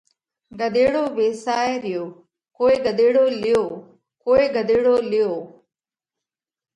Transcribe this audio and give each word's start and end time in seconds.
ڳۮيڙو 0.59 1.03
ويسائه 1.19 1.73
ريو 1.85 2.03
ڪوئي 2.57 2.75
ڳۮيڙو 2.85 3.25
ليو، 3.43 3.63
ڪوئي 4.23 4.45
ڳۮيڙو 4.55 4.95
ليو۔ 5.11 5.31